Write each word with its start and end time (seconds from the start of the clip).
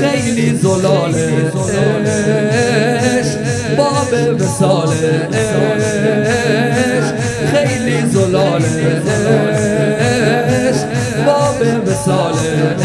خیلی 0.00 0.58
زلاله. 0.58 1.52
باب 3.76 4.12
وساله 4.40 5.28
خیلی 7.52 8.06
زلاله. 8.06 9.02
باب 11.26 11.60
وساله 11.86 12.76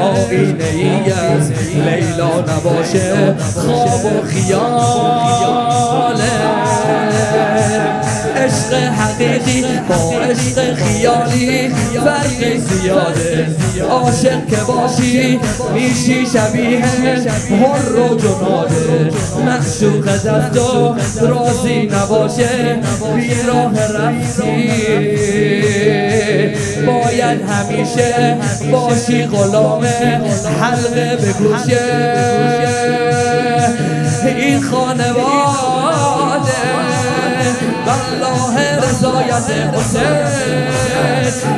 آینه 0.00 0.64
ای 0.64 1.12
از 1.12 1.50
لیلا 1.74 2.40
نباشه 2.40 3.34
خواب 3.54 4.04
و 4.04 4.22
خیاله 4.26 6.01
حقیقی 9.12 9.64
با 9.88 10.12
عشق 10.12 10.74
خیالی 10.74 11.68
فرق 12.04 12.56
زیاده. 12.56 13.46
عاشق 13.90 14.46
که 14.46 14.56
باشی 14.56 15.40
میشی 15.74 16.26
شبیه 16.26 16.84
هر 16.84 17.92
و 17.92 18.18
جناده 18.18 19.10
مخشوق 19.46 20.04
دست 20.04 20.58
و 20.58 20.96
رازی 21.20 21.82
نباشه 21.82 22.80
بی 23.16 23.34
راه 23.46 23.72
رفتی. 23.92 24.70
باید 26.86 27.40
همیشه 27.48 28.36
باشی 28.72 29.26
غلام 29.26 29.84
حلقه 30.60 31.16
به 31.16 31.32
گوشه. 31.32 32.12
این 34.36 34.62
خانواده 34.62 36.11
والله 37.92 38.76
رضایت 38.76 39.50
حسین 39.74 40.62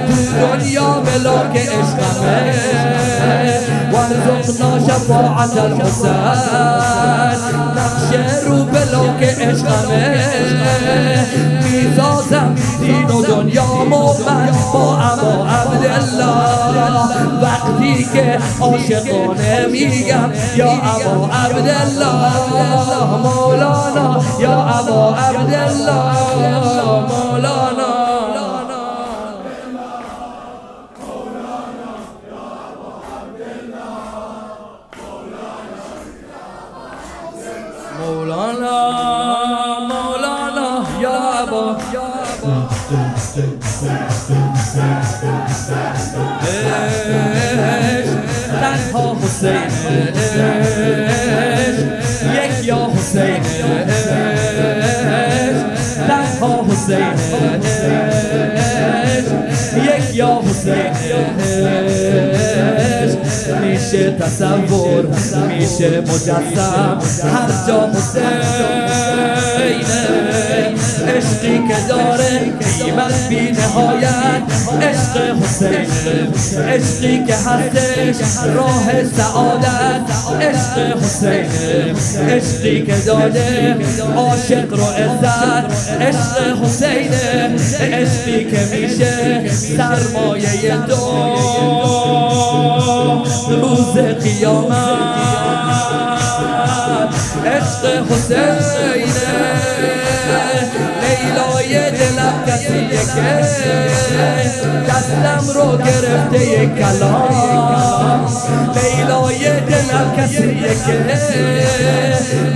تو 0.07 0.17
دنیا 0.41 1.01
ملاک 1.01 1.57
عشقمه. 1.57 2.55
وارزقنا 3.93 4.79
شفاعت 4.87 5.57
الحسین 5.57 6.11
نقش 7.77 8.09
رو 8.47 8.65
بلاک 8.65 9.23
عشقمه. 9.23 10.25
میزازم 11.73 12.55
دین 12.81 13.05
و 13.05 13.23
دنیا 13.23 13.67
مومن 13.67 14.53
با 14.73 14.99
اما 14.99 15.47
عبدالله. 15.47 16.85
وقتی 17.43 18.09
که 18.15 18.39
عاشقانه 18.61 19.67
میگم 19.67 20.33
یا 20.57 20.71
ابا 20.71 21.27
عبدالله. 21.27 22.33
مولانا 23.95 24.41
یا 24.41 24.55
ابا 24.79 25.17
عبدالله 25.17 26.15
مولانا. 27.09 28.05
تنها 48.61 49.17
حسین. 49.23 51.04
تنها 56.87 57.57
حسین 57.63 59.25
یک 59.85 60.15
یا 60.15 60.43
حسین 60.49 60.93
میشه 63.61 64.11
تصور 64.11 65.07
میشه 65.49 66.01
مجسم 66.01 66.99
هر 67.35 67.49
جا 67.67 67.91
حسین 67.91 68.75
عشقی 71.09 71.69
که 71.69 71.77
داره 71.89 72.64
قیمت 72.79 73.29
بی 73.29 73.53
نهایت. 73.53 74.43
عشق 74.83 75.37
حسین 75.43 75.87
عشقی 76.69 77.25
که 77.27 77.35
هستش 77.35 78.17
راه 78.55 79.05
سعادت. 79.17 80.01
عشق 80.41 81.03
حسین 81.03 81.47
عشقی 82.29 82.83
که 82.87 82.97
داده 83.07 83.77
عاشق 84.17 84.75
رو 84.75 84.85
عزت. 84.85 85.65
عشق 86.01 86.65
حسین 86.65 87.13
عشقی 87.81 88.45
که 88.45 88.61
میشه 88.73 89.49
سرمایه 89.77 90.77
دو 90.89 91.37
روز 93.49 93.99
قیامت. 94.23 95.25
عشق 97.47 97.83
حسین. 98.11 99.14
دلم 101.73 102.45
کسیه 102.47 102.89
که 102.89 103.45
دستم 104.89 105.45
رو 105.55 105.77
گرفته 105.77 106.47
یک 106.47 106.75
کلام 106.75 108.27
لیلای 108.75 109.61
دلم 109.61 110.13
کسیه 110.17 110.75
که 110.87 110.97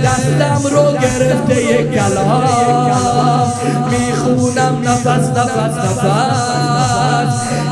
دستم 0.03 0.61
رو 0.63 0.91
گرفته 0.91 1.63
یک 1.63 1.91
کلام 1.91 3.53
می‌خونم 3.91 4.81
نفس 4.83 5.29
نفس 5.29 5.77
نفس. 5.77 6.69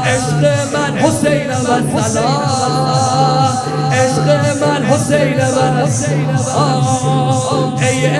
عشق 0.05 0.43
من 0.73 0.97
حسین 0.97 1.49
و 1.49 2.01
سلام 2.01 3.51
عشق 3.91 4.27
من 4.61 4.85
حسین 4.85 5.39
و 5.39 5.85
ای 5.85 6.97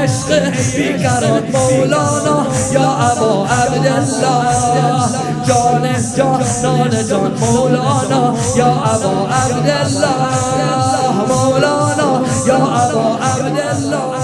عشق 0.08 0.30
بیکران 0.76 1.44
مولانا 1.54 2.38
یا 2.74 2.88
ابا 3.10 3.48
عبدالله. 3.48 5.10
جان 5.48 5.86
جانان 6.18 6.94
جان 7.10 7.32
مولانا 7.42 8.22
یا 8.56 8.72
ابا 8.94 9.14
عبدالله. 9.40 10.16
مولانا 11.28 12.10
یا 12.48 12.56
ابا 12.56 13.06
عبدالله. 13.30 14.17